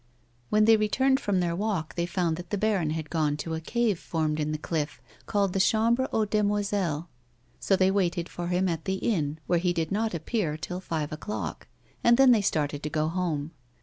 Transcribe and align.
A 0.01 0.03
WOMAN'S 0.03 0.31
LIFE. 0.31 0.49
37 0.49 0.49
When 0.49 0.65
they 0.65 0.77
returned 0.83 1.19
from 1.19 1.39
their 1.41 1.55
walK 1.55 1.93
they 1.93 2.05
found 2.07 2.35
that 2.37 2.49
the 2.49 2.57
baron 2.57 2.89
had 2.89 3.11
gone 3.11 3.37
to 3.37 3.53
a 3.53 3.61
cave 3.61 3.99
formed 3.99 4.39
in 4.39 4.51
the 4.51 4.57
cliff, 4.57 4.99
called 5.27 5.53
the 5.53 5.59
Chambre 5.59 6.07
aux 6.11 6.25
Demoiselles, 6.25 7.05
so 7.59 7.75
they 7.75 7.91
waited 7.91 8.27
for 8.27 8.47
him 8.47 8.67
at 8.67 8.85
the 8.85 8.95
inn, 8.95 9.37
where 9.45 9.59
he 9.59 9.73
did 9.73 9.91
not 9.91 10.15
appear 10.15 10.57
till 10.57 10.79
five 10.81 11.11
o'clock, 11.11 11.67
and 12.03 12.17
then 12.17 12.31
they 12.31 12.41
started 12.41 12.81
to 12.81 12.89
go 12.89 13.09
home. 13.09 13.51